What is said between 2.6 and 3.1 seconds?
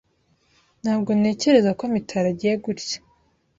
gutya.